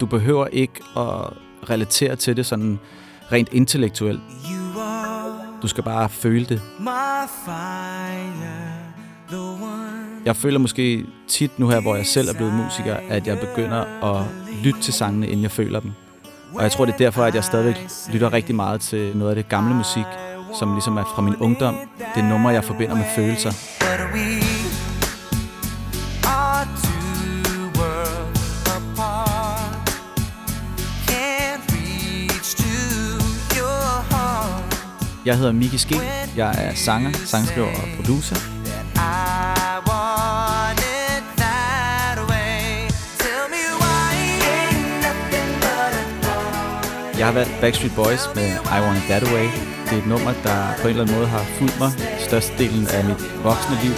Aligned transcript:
Du 0.00 0.06
behøver 0.06 0.46
ikke 0.46 0.80
at 0.96 1.32
relatere 1.70 2.16
til 2.16 2.36
det 2.36 2.46
sådan 2.46 2.78
rent 3.32 3.48
intellektuelt. 3.52 4.20
Du 5.62 5.68
skal 5.68 5.84
bare 5.84 6.08
føle 6.08 6.44
det. 6.44 6.62
Jeg 10.24 10.36
føler 10.36 10.58
måske 10.58 11.06
tit 11.28 11.58
nu 11.58 11.68
her, 11.68 11.80
hvor 11.80 11.96
jeg 11.96 12.06
selv 12.06 12.28
er 12.28 12.34
blevet 12.34 12.54
musiker, 12.54 12.96
at 13.08 13.26
jeg 13.26 13.38
begynder 13.40 14.04
at 14.04 14.26
lytte 14.64 14.80
til 14.80 14.94
sangene, 14.94 15.26
inden 15.26 15.42
jeg 15.42 15.50
føler 15.50 15.80
dem. 15.80 15.92
Og 16.54 16.62
jeg 16.62 16.72
tror, 16.72 16.84
det 16.84 16.92
er 16.94 16.98
derfor, 16.98 17.22
at 17.22 17.34
jeg 17.34 17.44
stadigvæk 17.44 17.88
lytter 18.12 18.32
rigtig 18.32 18.54
meget 18.54 18.80
til 18.80 19.16
noget 19.16 19.30
af 19.30 19.36
det 19.36 19.48
gamle 19.48 19.74
musik, 19.74 20.04
som 20.58 20.72
ligesom 20.72 20.96
er 20.96 21.04
fra 21.14 21.22
min 21.22 21.36
ungdom. 21.36 21.74
Det 22.14 22.22
er 22.22 22.28
numre, 22.28 22.50
jeg 22.50 22.64
forbinder 22.64 22.94
med 22.94 23.04
følelser. 23.14 23.50
Jeg 35.24 35.36
hedder 35.36 35.52
Miki 35.52 35.78
Ske. 35.78 35.96
Jeg 36.36 36.54
er 36.58 36.74
sanger, 36.74 37.12
sangskriver 37.12 37.66
og 37.66 37.88
producer. 37.96 38.36
Jeg 47.18 47.26
har 47.26 47.32
valgt 47.32 47.60
Backstreet 47.60 47.94
Boys 47.94 48.20
med 48.34 48.48
I 48.48 48.78
Want 48.84 48.98
It 48.98 49.04
That 49.04 49.22
Way. 49.22 49.46
Det 49.84 49.92
er 49.92 50.02
et 50.02 50.06
nummer, 50.06 50.32
der 50.42 50.72
på 50.80 50.88
en 50.88 50.88
eller 50.88 51.02
anden 51.02 51.16
måde 51.16 51.26
har 51.26 51.44
fulgt 51.58 51.78
mig 51.78 51.92
størstedelen 52.18 52.86
af 52.86 53.04
mit 53.04 53.44
voksne 53.44 53.76
liv. 53.82 53.94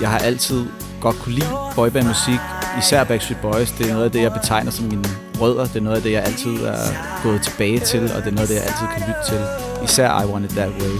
Jeg 0.00 0.10
har 0.10 0.18
altid 0.18 0.66
godt 1.02 1.18
kunne 1.18 1.34
lide 1.34 1.50
boybandmusik, 1.74 2.40
især 2.78 3.04
Backstreet 3.04 3.40
Boys. 3.42 3.70
Det 3.70 3.86
er 3.86 3.92
noget 3.92 4.04
af 4.04 4.12
det, 4.12 4.22
jeg 4.22 4.32
betegner 4.32 4.70
som 4.70 4.84
mine 4.84 5.04
rødder. 5.40 5.64
Det 5.64 5.76
er 5.76 5.80
noget 5.80 5.96
af 5.96 6.02
det, 6.02 6.12
jeg 6.12 6.22
altid 6.24 6.54
er 6.64 6.78
gået 7.22 7.42
tilbage 7.42 7.80
til, 7.80 8.02
og 8.16 8.22
det 8.22 8.26
er 8.26 8.36
noget 8.38 8.40
af 8.40 8.46
det, 8.48 8.54
jeg 8.54 8.64
altid 8.64 8.86
kan 8.94 9.02
lytte 9.08 9.22
til. 9.30 9.40
Især 9.84 10.22
I 10.22 10.26
Want 10.26 10.44
It 10.44 10.50
That 10.50 10.70
Way. 10.80 10.94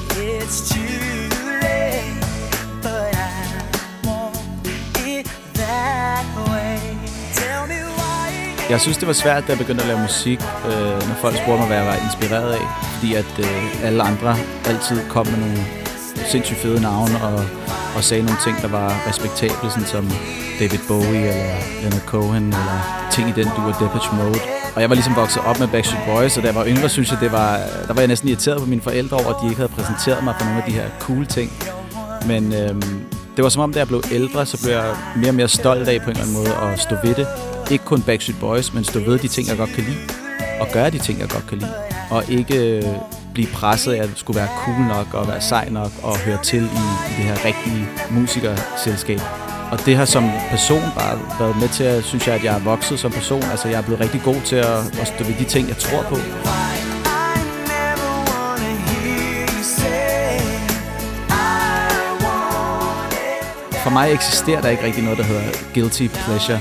Jeg 8.70 8.80
synes, 8.80 8.96
det 8.96 9.06
var 9.06 9.12
svært, 9.12 9.42
da 9.46 9.48
jeg 9.48 9.58
begyndte 9.58 9.82
at 9.82 9.88
lave 9.88 10.00
musik, 10.00 10.40
øh, 10.66 11.08
når 11.08 11.16
folk 11.20 11.36
spurgte 11.36 11.58
mig, 11.58 11.66
hvad 11.66 11.76
jeg 11.76 11.86
var 11.86 11.96
inspireret 12.04 12.52
af. 12.52 12.64
Fordi 12.94 13.14
at 13.14 13.32
øh, 13.38 13.84
alle 13.86 14.02
andre 14.02 14.36
altid 14.64 15.08
kom 15.08 15.26
med 15.26 15.38
nogle 15.38 15.58
sindssygt 16.26 16.58
fede 16.58 16.80
navne 16.80 17.24
og, 17.24 17.44
og 17.96 18.04
sagde 18.04 18.22
nogle 18.22 18.40
ting, 18.44 18.56
der 18.62 18.68
var 18.68 18.88
respektable, 19.08 19.70
sådan 19.70 19.86
som 19.86 20.04
David 20.60 20.82
Bowie 20.88 21.28
eller 21.32 21.54
Leonard 21.82 22.06
Cohen 22.06 22.44
eller 22.44 23.08
ting 23.12 23.28
i 23.28 23.32
den 23.32 23.48
du 23.56 23.60
og 23.70 23.74
Depeche 23.80 24.16
Mode. 24.16 24.38
Og 24.74 24.80
jeg 24.80 24.88
var 24.90 24.94
ligesom 24.94 25.16
vokset 25.16 25.42
op 25.46 25.58
med 25.58 25.68
Backstreet 25.68 26.04
Boys, 26.06 26.36
og 26.36 26.42
da 26.42 26.48
jeg 26.48 26.54
var 26.54 26.66
yngre, 26.66 26.88
synes 26.88 27.10
jeg, 27.10 27.20
det 27.20 27.32
var, 27.32 27.56
der 27.86 27.92
var 27.94 28.00
jeg 28.00 28.08
næsten 28.08 28.28
irriteret 28.28 28.60
på 28.60 28.66
mine 28.66 28.82
forældre 28.82 29.16
over, 29.16 29.30
at 29.34 29.36
de 29.42 29.46
ikke 29.46 29.56
havde 29.56 29.72
præsenteret 29.76 30.24
mig 30.24 30.34
for 30.38 30.44
nogle 30.44 30.62
af 30.62 30.66
de 30.70 30.74
her 30.74 30.86
cool 31.00 31.26
ting. 31.26 31.52
Men 32.26 32.54
øhm, 32.54 33.04
det 33.36 33.42
var 33.44 33.48
som 33.48 33.62
om, 33.62 33.72
da 33.72 33.78
jeg 33.78 33.88
blev 33.88 34.02
ældre, 34.12 34.46
så 34.46 34.62
blev 34.62 34.72
jeg 34.72 34.96
mere 35.16 35.30
og 35.30 35.34
mere 35.34 35.48
stolt 35.48 35.88
af 35.88 36.00
på 36.00 36.10
en 36.10 36.16
eller 36.16 36.22
anden 36.22 36.36
måde 36.36 36.72
at 36.72 36.80
stå 36.80 36.96
ved 37.04 37.14
det. 37.14 37.26
Ikke 37.70 37.84
kun 37.84 38.02
Backstreet 38.02 38.40
Boys, 38.40 38.74
men 38.74 38.84
stå 38.84 39.00
ved 39.00 39.18
de 39.18 39.28
ting, 39.28 39.48
jeg 39.48 39.56
godt 39.56 39.70
kan 39.70 39.84
lide. 39.84 39.98
Og 40.60 40.68
gøre 40.72 40.90
de 40.90 40.98
ting, 40.98 41.20
jeg 41.20 41.28
godt 41.28 41.46
kan 41.48 41.58
lide. 41.58 41.74
Og 42.10 42.24
ikke 42.28 42.76
øh, 42.76 42.84
blive 43.34 43.48
presset 43.48 43.92
af, 43.92 44.02
at 44.02 44.10
skulle 44.16 44.40
være 44.40 44.48
cool 44.64 44.86
nok 44.86 45.14
og 45.14 45.28
være 45.28 45.40
sej 45.40 45.68
nok 45.68 45.92
og 46.02 46.18
høre 46.18 46.38
til 46.42 46.62
i, 46.62 46.84
i 47.10 47.12
det 47.16 47.24
her 47.24 47.44
rigtige 47.44 47.88
musikerselskab. 48.10 49.20
Og 49.72 49.86
det 49.86 49.96
har 49.96 50.04
som 50.04 50.30
person 50.50 50.82
bare 50.98 51.18
været 51.40 51.56
med 51.60 51.68
til 51.68 51.84
at, 51.84 52.04
synes 52.04 52.26
jeg, 52.26 52.34
at 52.34 52.44
jeg 52.44 52.54
er 52.56 52.64
vokset 52.64 52.98
som 52.98 53.12
person. 53.12 53.42
Altså, 53.42 53.68
jeg 53.68 53.78
er 53.78 53.82
blevet 53.82 54.00
rigtig 54.00 54.22
god 54.22 54.40
til 54.44 54.56
at, 54.56 55.00
at 55.00 55.06
stå 55.06 55.24
ved 55.24 55.34
de 55.38 55.44
ting, 55.44 55.68
jeg 55.68 55.76
tror 55.76 56.02
på. 56.02 56.16
For 63.82 63.90
mig 63.90 64.12
eksisterer 64.12 64.60
der 64.60 64.68
ikke 64.68 64.84
rigtig 64.84 65.02
noget, 65.02 65.18
der 65.18 65.24
hedder 65.24 65.42
guilty 65.74 66.06
pleasure. 66.06 66.60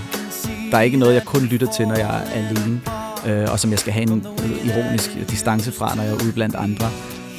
Der 0.71 0.77
er 0.77 0.81
ikke 0.81 0.97
noget, 0.97 1.13
jeg 1.13 1.25
kun 1.25 1.41
lytter 1.41 1.71
til, 1.71 1.87
når 1.87 1.95
jeg 1.95 2.17
er 2.17 2.31
alene, 2.31 2.81
øh, 3.27 3.51
og 3.51 3.59
som 3.59 3.71
jeg 3.71 3.79
skal 3.79 3.93
have 3.93 4.11
en 4.11 4.27
ironisk 4.63 5.09
distance 5.29 5.71
fra, 5.71 5.95
når 5.95 6.03
jeg 6.03 6.11
er 6.11 6.23
ude 6.23 6.31
blandt 6.31 6.55
andre. 6.55 6.89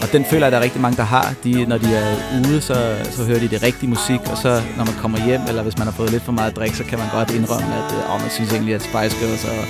Og 0.03 0.13
den 0.13 0.25
føler 0.25 0.47
jeg, 0.47 0.47
at 0.47 0.53
der 0.53 0.59
er 0.59 0.63
rigtig 0.63 0.81
mange, 0.81 0.97
der 0.97 1.03
har. 1.03 1.35
De, 1.45 1.67
når 1.67 1.79
de 1.79 1.95
er 1.95 2.17
ude, 2.49 2.61
så, 2.61 2.97
så 3.11 3.25
hører 3.25 3.39
de 3.39 3.49
det 3.49 3.63
rigtige 3.63 3.91
musik, 3.91 4.21
og 4.31 4.37
så 4.37 4.63
når 4.77 4.85
man 4.85 4.95
kommer 5.03 5.27
hjem, 5.27 5.41
eller 5.49 5.63
hvis 5.63 5.79
man 5.79 5.87
har 5.87 5.95
fået 5.95 6.11
lidt 6.11 6.23
for 6.23 6.33
meget 6.33 6.57
drik, 6.57 6.75
så 6.75 6.85
kan 6.85 6.99
man 6.99 7.09
godt 7.13 7.31
indrømme, 7.31 7.75
at 7.81 7.93
øh, 7.93 8.21
man 8.23 8.31
synes 8.31 8.53
egentlig, 8.53 8.75
at 8.75 8.83
Spice 8.83 9.17
Girls 9.21 9.45
og 9.45 9.61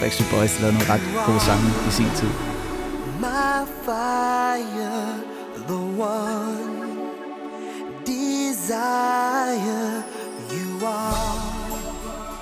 Backstreet 0.00 0.30
Boys 0.32 0.60
lavede 0.60 0.76
nogle 0.78 0.92
ret 0.92 1.04
gode 1.26 1.40
sange 1.40 1.66
i 1.88 1.90
sin 1.98 2.10
tid. 2.16 2.32
My 3.26 3.56
fire, 3.86 5.06
the 5.68 5.82
one 6.16 6.80
desire. 8.06 9.79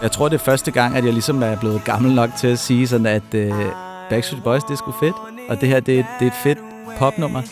Jeg 0.02 0.12
tror, 0.12 0.28
det 0.28 0.34
er 0.34 0.44
første 0.44 0.70
gang, 0.70 0.96
at 0.96 1.04
jeg 1.04 1.12
ligesom 1.12 1.42
er 1.42 1.56
blevet 1.56 1.84
gammel 1.84 2.14
nok 2.14 2.30
til 2.38 2.46
at 2.46 2.58
sige 2.58 2.88
sådan, 2.88 3.06
at 3.06 3.34
uh, 3.34 3.64
Backstreet 4.10 4.42
Boys, 4.42 4.62
det 4.62 4.70
er 4.70 4.76
sgu 4.76 4.92
fedt. 5.00 5.16
Og 5.48 5.60
det 5.60 5.68
her, 5.68 5.80
det, 5.80 6.06
det 6.20 6.26
er 6.26 6.30
et 6.30 6.36
fedt 6.42 6.58
popnummer. 6.98 7.42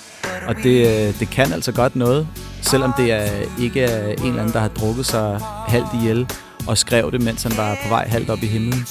Og 0.49 0.57
det, 0.57 0.87
øh, 0.87 1.21
det 1.21 1.31
kan 1.31 1.53
altså 1.53 1.73
godt 1.73 1.97
noget, 1.97 2.29
selvom 2.63 2.93
det 2.97 3.13
er 3.13 3.29
ikke 3.61 3.83
er 3.83 4.13
en 4.13 4.27
eller 4.27 4.41
anden, 4.41 4.53
der 4.53 4.61
har 4.61 4.69
drukket 4.69 5.07
sig 5.07 5.41
halvt 5.69 5.89
ihjel 5.95 6.29
og 6.67 6.79
skrev 6.79 7.13
det, 7.13 7.23
mens 7.23 7.43
han 7.43 7.53
var 7.57 7.79
på 7.83 7.89
vej 7.89 8.09
halvt 8.09 8.31
op 8.31 8.43
i 8.43 8.47
himlen. 8.47 8.87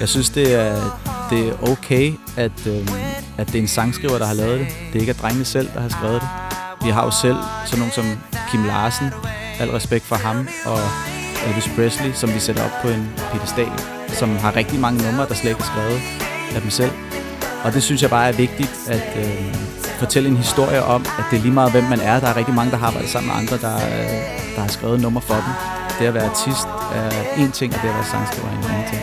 Jeg 0.00 0.08
synes, 0.08 0.30
det 0.30 0.54
er, 0.54 1.00
det 1.30 1.48
er 1.48 1.70
okay, 1.70 2.12
at, 2.36 2.66
øh, 2.66 2.88
at 3.38 3.46
det 3.46 3.54
er 3.54 3.62
en 3.62 3.68
sangskriver, 3.68 4.18
der 4.18 4.26
har 4.26 4.34
lavet 4.34 4.60
det. 4.60 4.68
Det 4.92 4.96
er 4.96 5.00
ikke 5.00 5.10
er 5.10 5.16
drengene 5.16 5.44
selv, 5.44 5.68
der 5.74 5.80
har 5.80 5.88
skrevet 5.88 6.20
det. 6.20 6.28
Vi 6.84 6.90
har 6.90 7.04
jo 7.04 7.10
selv 7.10 7.36
sådan 7.66 7.78
nogen 7.78 7.92
som 7.92 8.04
Kim 8.50 8.64
Larsen, 8.64 9.06
al 9.60 9.70
respekt 9.70 10.04
for 10.04 10.16
ham, 10.16 10.48
og 10.66 10.78
Elvis 11.46 11.68
Presley, 11.76 12.12
som 12.12 12.34
vi 12.34 12.38
sætter 12.38 12.64
op 12.64 12.70
på 12.82 12.88
en 12.88 13.10
pedestal, 13.32 13.72
som 14.08 14.36
har 14.36 14.56
rigtig 14.56 14.80
mange 14.80 15.04
numre, 15.06 15.28
der 15.28 15.34
slet 15.34 15.50
ikke 15.50 15.60
er 15.60 15.70
skrevet 15.72 16.00
af 16.54 16.60
dem 16.62 16.70
selv. 16.70 16.92
Og 17.64 17.72
det 17.72 17.82
synes 17.82 18.02
jeg 18.02 18.10
bare 18.10 18.28
er 18.28 18.32
vigtigt 18.32 18.74
at 18.88 19.16
øh, 19.16 19.54
fortælle 19.98 20.28
en 20.28 20.36
historie 20.36 20.82
om, 20.82 21.06
at 21.18 21.24
det 21.30 21.38
er 21.38 21.42
lige 21.42 21.54
meget, 21.54 21.72
hvem 21.72 21.84
man 21.84 22.00
er. 22.00 22.20
Der 22.20 22.26
er 22.28 22.36
rigtig 22.36 22.54
mange, 22.54 22.70
der 22.70 22.76
har 22.76 22.86
arbejdet 22.86 23.10
sammen 23.10 23.28
med 23.32 23.36
andre, 23.42 23.56
der, 23.58 23.76
øh, 23.76 24.54
der 24.54 24.60
har 24.60 24.68
skrevet 24.68 25.00
nummer 25.00 25.20
for 25.20 25.34
dem. 25.34 25.52
Det 25.98 26.06
at 26.06 26.14
være 26.14 26.24
artist 26.24 26.68
er 26.94 27.10
en 27.42 27.52
ting, 27.52 27.74
og 27.74 27.82
det 27.82 27.88
at 27.88 27.94
være 27.94 28.04
sangskriver 28.04 28.48
er 28.48 28.58
en 28.58 28.64
anden 28.64 28.88
ting. 28.90 29.02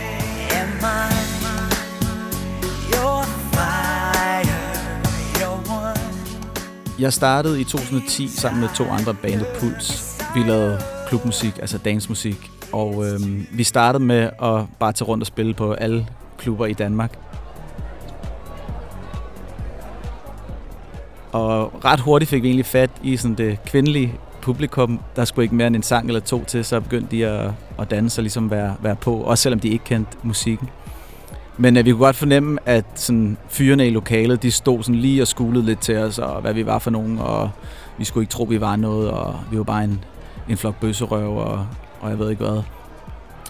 Jeg 7.00 7.14
startede 7.14 7.62
i 7.62 7.64
2010 7.64 8.28
sammen 8.28 8.62
med 8.62 8.70
to 8.76 8.84
andre 8.90 9.14
bandet 9.14 9.48
Puls. 9.60 10.18
Vi 10.36 10.40
lavede 10.40 10.95
klubmusik, 11.08 11.58
altså 11.60 11.78
dansmusik. 11.78 12.52
Og 12.74 13.06
øh, 13.06 13.20
vi 13.52 13.64
startede 13.64 14.04
med 14.04 14.30
at 14.42 14.66
bare 14.80 14.94
tage 14.94 15.08
rundt 15.08 15.24
og 15.24 15.28
spille 15.28 15.54
på 15.54 15.74
alle 15.74 16.08
klubber 16.38 16.66
i 16.66 16.74
Danmark. 16.74 17.20
Og 21.32 21.86
ret 21.86 22.00
hurtigt 22.00 22.30
fik 22.30 22.44
vi 22.44 22.48
egentlig 22.48 22.66
fat 22.66 22.90
i 23.04 23.18
sådan 23.18 23.36
det 23.36 23.60
kvindelige 23.66 24.14
publikum. 24.42 25.00
Der 25.16 25.26
skulle 25.26 25.44
ikke 25.44 25.56
mere 25.56 25.68
end 25.68 25.76
en 25.76 25.84
sang 25.84 26.08
eller 26.08 26.22
to 26.22 26.44
til, 26.44 26.66
så 26.66 26.80
begyndte 26.80 27.12
de 27.12 27.28
at, 27.28 27.52
at 27.80 27.92
danse 27.92 28.20
og 28.20 28.24
ligesom 28.24 28.52
være, 28.52 28.76
være 28.82 28.96
på, 28.96 29.16
også 29.16 29.42
selvom 29.42 29.60
de 29.60 29.70
ikke 29.70 29.86
kendte 29.86 30.18
musikken. 30.24 30.70
Men 31.58 31.78
øh, 31.78 31.86
vi 31.86 31.92
kunne 31.92 32.06
godt 32.06 32.16
fornemme, 32.16 32.60
at 32.66 32.86
sådan, 32.96 33.38
fyrene 33.50 33.88
i 33.88 33.90
lokalet, 33.90 34.44
de 34.44 34.52
stod 34.52 34.84
sådan 34.84 34.96
lige 34.96 35.22
og 35.22 35.28
skulede 35.28 35.66
lidt 35.66 35.80
til 35.80 35.98
os, 35.98 36.20
og 36.20 36.42
hvad 36.42 36.54
vi 36.54 36.66
var 36.66 36.80
for 36.80 36.92
nogen, 36.92 37.20
og 37.20 37.50
vi 37.98 38.06
skulle 38.06 38.24
ikke 38.24 38.32
tro, 38.32 38.44
vi 38.44 38.62
var 38.62 38.76
noget, 38.76 39.12
og 39.12 39.40
vi 39.52 39.58
var 39.58 39.64
bare 39.64 39.84
en, 39.84 40.04
en 40.50 40.58
flok 40.58 40.80
bøsserøv, 40.80 41.38
og, 41.38 41.68
og 42.02 42.10
jeg 42.10 42.20
ved 42.20 42.30
ikke 42.30 42.44
hvad. 42.44 42.62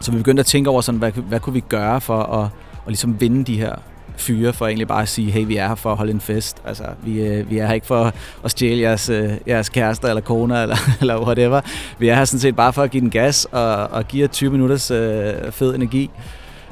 Så 0.02 0.12
vi 0.12 0.18
begyndte 0.18 0.40
at 0.40 0.46
tænke 0.46 0.70
over, 0.70 0.82
sådan, 0.82 1.00
hvad, 1.00 1.12
hvad 1.12 1.40
kunne 1.40 1.54
vi 1.54 1.60
gøre 1.60 2.02
for 2.02 2.24
at, 2.24 2.50
at 2.78 2.88
ligesom 2.88 3.22
vinde 3.22 3.44
de 3.44 3.58
her 3.58 3.76
fyre 4.18 4.54
for 4.54 4.68
egentlig 4.68 4.88
bare 4.88 5.02
at 5.02 5.10
sige, 5.10 5.32
hey, 5.32 5.48
vi 5.48 5.58
er 5.58 5.68
her 5.68 5.76
for 5.76 5.92
at 5.92 5.98
holde 5.98 6.12
en 6.12 6.22
fest. 6.22 6.62
Altså, 6.66 6.84
vi, 7.04 7.22
øh, 7.22 7.50
vi 7.50 7.58
er 7.58 7.68
her 7.68 7.74
ikke 7.74 7.88
for 7.88 8.14
at 8.44 8.52
stjæle 8.52 8.82
jeres, 8.82 9.10
øh, 9.10 9.32
jeres 9.48 9.70
kærester 9.70 10.08
eller 10.08 10.22
koner 10.22 10.62
eller, 10.62 10.78
eller 11.02 11.22
whatever. 11.22 11.62
Vi 12.00 12.08
er 12.08 12.16
her 12.16 12.26
sådan 12.26 12.40
set 12.40 12.56
bare 12.56 12.74
for 12.74 12.84
at 12.84 12.92
give 12.92 13.02
den 13.02 13.10
gas 13.10 13.48
og, 13.52 13.76
og 13.76 14.08
give 14.08 14.28
20 14.28 14.52
minutters 14.52 14.92
øh, 14.92 15.34
fed 15.52 15.76
energi. 15.76 16.10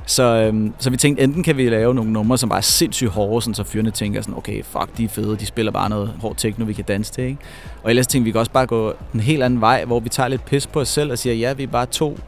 Så, 0.06 0.24
øhm, 0.24 0.74
så 0.80 0.90
vi 0.90 0.98
tænkte, 0.98 1.24
enten 1.24 1.44
kan 1.44 1.58
vi 1.58 1.70
lave 1.70 1.94
nogle 1.94 2.12
numre, 2.12 2.38
som 2.38 2.50
bare 2.50 2.58
er 2.58 2.62
sindssygt 2.62 3.10
hårde, 3.10 3.42
sådan, 3.42 3.56
så 3.56 3.64
fyrene 3.64 3.92
tænker 3.92 4.22
sådan, 4.22 4.38
okay, 4.38 4.64
fuck, 4.64 4.98
de 4.98 5.04
er 5.04 5.10
fede, 5.10 5.38
de 5.38 5.46
spiller 5.46 5.72
bare 5.72 5.90
noget 5.90 6.14
hård 6.22 6.36
techno, 6.36 6.66
vi 6.66 6.74
kan 6.74 6.86
danse 6.86 7.14
til, 7.14 7.24
ikke? 7.24 7.38
Og 7.84 7.90
ellers 7.90 8.08
tænkte 8.08 8.26
vi 8.26 8.32
kan 8.32 8.40
også 8.40 8.52
bare 8.52 8.66
gå 8.66 8.94
en 9.14 9.20
helt 9.20 9.44
anden 9.44 9.62
vej, 9.62 9.86
hvor 9.86 10.00
vi 10.00 10.10
tager 10.10 10.28
lidt 10.28 10.46
pis 10.46 10.68
på 10.68 10.80
os 10.80 10.90
selv 10.90 11.12
og 11.12 11.18
siger, 11.18 11.34
ja, 11.34 11.54
vi 11.54 11.64
er 11.64 11.68
bare 11.68 11.86
to 11.86 12.20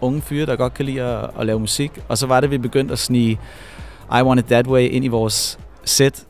unge 0.00 0.22
fyre, 0.22 0.46
der 0.46 0.56
godt 0.56 0.74
kan 0.74 0.84
lide 0.84 1.02
at, 1.02 1.30
at 1.38 1.46
lave 1.46 1.60
musik. 1.60 1.92
Og 2.08 2.18
så 2.18 2.26
var 2.26 2.40
det, 2.40 2.50
vi 2.50 2.58
begyndte 2.58 2.92
at 2.92 2.98
snige 2.98 3.40
I 4.10 4.22
Want 4.22 4.40
It 4.40 4.46
That 4.46 4.66
Way 4.66 4.88
ind 4.90 5.04
i 5.04 5.08
vores 5.08 5.58
sæt. 5.84 6.26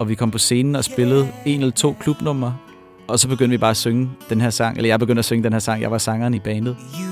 og 0.00 0.08
vi 0.08 0.14
kom 0.14 0.30
på 0.30 0.38
scenen 0.38 0.76
og 0.76 0.84
spillede 0.84 1.28
en 1.46 1.60
eller 1.60 1.72
to 1.72 1.96
klubnumre, 2.00 2.56
og 3.08 3.18
så 3.18 3.28
begyndte 3.28 3.50
vi 3.50 3.58
bare 3.58 3.70
at 3.70 3.76
synge 3.76 4.10
den 4.30 4.40
her 4.40 4.50
sang, 4.50 4.76
eller 4.76 4.88
jeg 4.88 4.98
begyndte 4.98 5.18
at 5.18 5.24
synge 5.24 5.44
den 5.44 5.52
her 5.52 5.60
sang, 5.60 5.82
jeg 5.82 5.90
var 5.90 5.98
sangeren 5.98 6.34
i 6.34 6.38
bandet. 6.38 6.76
You 7.00 7.09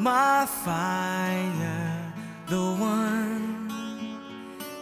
my 0.00 0.46
fire, 0.64 2.12
the 2.48 2.56
one 2.56 3.70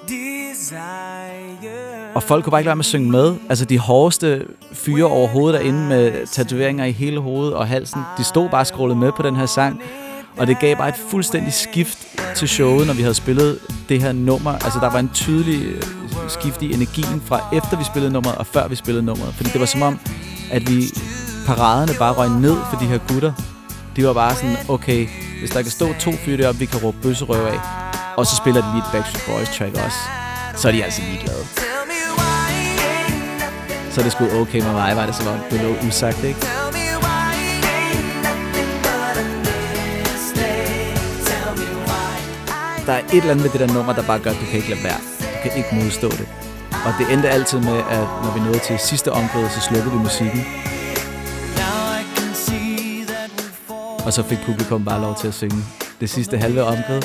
desire. 0.08 2.12
Og 2.14 2.22
folk 2.22 2.44
kunne 2.44 2.50
bare 2.50 2.60
ikke 2.60 2.68
lade 2.68 2.76
med 2.76 2.80
at 2.80 2.86
synge 2.86 3.10
med. 3.10 3.34
Altså 3.48 3.64
de 3.64 3.78
hårdeste 3.78 4.46
fyre 4.72 5.04
overhovedet 5.04 5.60
derinde 5.60 5.88
med 5.88 6.26
tatoveringer 6.26 6.84
i 6.84 6.92
hele 6.92 7.20
hovedet 7.20 7.54
og 7.54 7.68
halsen, 7.68 8.00
de 8.18 8.24
stod 8.24 8.48
bare 8.48 8.64
scrollet 8.64 8.96
med 8.96 9.12
på 9.12 9.22
den 9.22 9.36
her 9.36 9.46
sang. 9.46 9.80
Og 10.36 10.46
det 10.46 10.58
gav 10.58 10.76
bare 10.76 10.88
et 10.88 11.00
fuldstændig 11.08 11.52
skift 11.52 11.98
til 12.36 12.48
showet, 12.48 12.86
når 12.86 12.94
vi 12.94 13.02
havde 13.02 13.14
spillet 13.14 13.58
det 13.88 14.02
her 14.02 14.12
nummer. 14.12 14.52
Altså, 14.52 14.78
der 14.80 14.90
var 14.90 14.98
en 14.98 15.10
tydelig 15.14 15.66
øh, 15.66 15.82
skift 16.28 16.62
i 16.62 16.74
energien 16.74 17.22
fra 17.26 17.40
efter 17.52 17.78
vi 17.78 17.84
spillede 17.84 18.12
nummeret 18.12 18.38
og 18.38 18.46
før 18.46 18.68
vi 18.68 18.74
spillede 18.74 19.06
nummeret. 19.06 19.34
Fordi 19.34 19.50
det 19.50 19.60
var 19.60 19.66
som 19.66 19.82
om, 19.82 19.98
at 20.50 20.70
vi 20.70 20.82
paraderne 21.46 21.92
bare 21.98 22.12
røg 22.12 22.40
ned 22.40 22.56
for 22.70 22.78
de 22.80 22.86
her 22.86 22.98
gutter. 22.98 23.32
De 23.98 24.06
var 24.06 24.12
bare 24.12 24.34
sådan, 24.34 24.56
okay, 24.68 25.08
hvis 25.38 25.50
der 25.50 25.62
kan 25.62 25.70
stå 25.70 25.94
to 26.00 26.12
fyre 26.12 26.36
deroppe, 26.36 26.58
vi 26.58 26.66
kan 26.66 26.80
råbe 26.80 26.98
bøsserøv 27.02 27.46
af, 27.46 27.60
og 28.16 28.26
så 28.26 28.36
spiller 28.36 28.60
de 28.62 28.70
lige 28.72 28.84
et 28.86 28.92
Backstreet 28.92 29.24
Boys 29.28 29.56
track 29.56 29.74
også, 29.84 29.98
så 30.56 30.68
er 30.68 30.72
de 30.72 30.84
altså 30.84 31.02
ligeglade. 31.02 31.44
Så 33.90 34.02
det 34.02 34.12
skulle 34.12 34.40
okay 34.40 34.60
med 34.60 34.72
mig, 34.72 34.96
var 34.96 35.06
det 35.06 35.14
som 35.14 35.26
om 35.26 35.38
det 35.50 35.60
lå 35.60 35.74
usagt, 35.88 36.24
ikke? 36.24 36.40
der 42.86 42.94
er 42.94 42.98
et 42.98 43.12
eller 43.12 43.30
andet 43.30 43.44
ved 43.44 43.50
det 43.50 43.60
der 43.60 43.74
nummer, 43.74 43.92
der 43.92 44.02
bare 44.02 44.18
gør, 44.18 44.30
at 44.30 44.36
du 44.40 44.44
kan 44.44 44.56
ikke 44.56 44.70
lade 44.70 44.84
være. 44.84 45.00
Du 45.20 45.38
kan 45.42 45.50
ikke 45.56 45.74
modstå 45.74 46.08
det. 46.08 46.28
Og 46.86 46.92
det 46.98 47.12
endte 47.12 47.28
altid 47.28 47.58
med, 47.58 47.78
at 47.90 48.06
når 48.22 48.32
vi 48.34 48.40
nåede 48.40 48.58
til 48.58 48.78
sidste 48.78 49.12
omkvæd, 49.12 49.48
så 49.48 49.60
slukkede 49.60 49.92
vi 49.92 49.98
musikken. 49.98 50.44
Og 54.08 54.14
så 54.14 54.22
fik 54.22 54.38
publikum 54.46 54.84
bare 54.84 55.00
lov 55.00 55.16
til 55.20 55.28
at 55.28 55.34
synge 55.34 55.64
det 56.00 56.10
sidste 56.10 56.38
halve 56.38 56.62
omkvæd. 56.62 57.02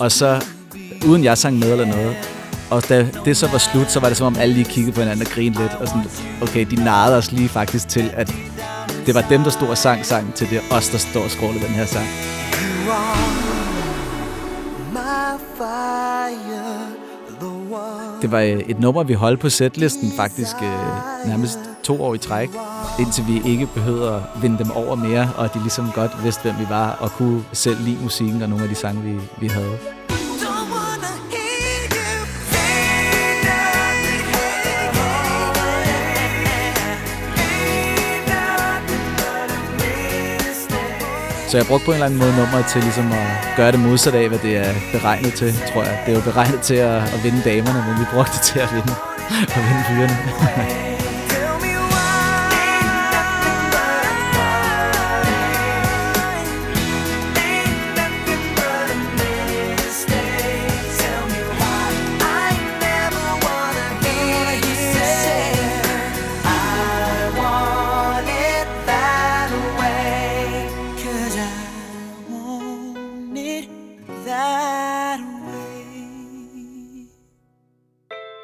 Og 0.00 0.12
så, 0.12 0.44
uden 1.08 1.24
jeg 1.24 1.38
sang 1.38 1.58
med 1.58 1.72
eller 1.72 1.86
noget, 1.86 2.16
og 2.70 2.88
da 2.88 3.06
det 3.24 3.36
så 3.36 3.48
var 3.48 3.58
slut, 3.58 3.90
så 3.90 4.00
var 4.00 4.08
det 4.08 4.16
som 4.16 4.26
om 4.26 4.36
alle 4.38 4.54
lige 4.54 4.64
kiggede 4.64 4.94
på 4.94 5.00
hinanden 5.00 5.26
og 5.26 5.32
grinede 5.32 5.62
lidt. 5.62 5.74
Og 5.74 5.88
sådan, 5.88 6.02
okay, 6.42 6.66
de 6.70 6.84
narrede 6.84 7.16
os 7.16 7.32
lige 7.32 7.48
faktisk 7.48 7.88
til, 7.88 8.10
at 8.14 8.34
det 9.06 9.14
var 9.14 9.24
dem, 9.28 9.42
der 9.42 9.50
stod 9.50 9.68
og 9.68 9.78
sang 9.78 10.06
sangen, 10.06 10.32
til 10.32 10.50
det 10.50 10.60
os, 10.70 10.88
der 10.88 10.98
står 10.98 11.22
og 11.22 11.30
skrålede 11.30 11.64
den 11.64 11.74
her 11.74 11.86
sang. 11.86 12.06
You 12.86 12.92
are 12.92 13.46
det 18.22 18.32
var 18.32 18.40
øh, 18.40 18.58
et 18.58 18.80
nummer, 18.80 19.02
vi 19.02 19.12
holdt 19.12 19.40
på 19.40 19.48
setlisten 19.48 20.12
faktisk 20.16 20.56
øh, 20.62 21.28
nærmest 21.28 21.58
to 21.86 22.02
år 22.02 22.14
i 22.14 22.18
træk, 22.18 22.50
indtil 22.98 23.24
vi 23.26 23.50
ikke 23.52 23.66
behøvede 23.74 24.14
at 24.14 24.42
vinde 24.42 24.58
dem 24.58 24.70
over 24.70 24.94
mere, 24.94 25.30
og 25.36 25.54
de 25.54 25.58
ligesom 25.58 25.90
godt 25.94 26.24
vidste, 26.24 26.42
hvem 26.42 26.54
vi 26.58 26.66
var, 26.68 26.90
og 27.00 27.10
kunne 27.10 27.44
selv 27.52 27.80
lide 27.80 27.98
musikken 28.02 28.42
og 28.42 28.48
nogle 28.48 28.64
af 28.64 28.68
de 28.68 28.74
sange, 28.74 29.02
vi, 29.02 29.20
vi 29.40 29.46
havde. 29.48 29.78
Så 41.48 41.56
jeg 41.56 41.66
brugte 41.66 41.84
på 41.84 41.90
en 41.90 41.94
eller 41.94 42.06
anden 42.06 42.18
måde 42.18 42.36
nummeret 42.36 42.66
til 42.66 42.82
ligesom 42.82 43.12
at 43.12 43.26
gøre 43.56 43.72
det 43.72 43.80
modsat 43.80 44.14
af, 44.14 44.28
hvad 44.28 44.38
det 44.38 44.56
er 44.56 44.74
beregnet 44.92 45.34
til, 45.34 45.52
tror 45.72 45.82
jeg. 45.82 46.02
Det 46.06 46.12
er 46.12 46.16
jo 46.16 46.22
beregnet 46.22 46.60
til 46.60 46.74
at, 46.74 47.02
at 47.14 47.24
vinde 47.24 47.42
damerne, 47.44 47.84
men 47.88 48.00
vi 48.00 48.04
brugte 48.12 48.32
det 48.32 48.40
til 48.40 48.58
at 48.58 48.68
vinde, 48.74 48.94
at 49.56 49.62
vinde 49.68 49.84
fyrene. 49.88 50.16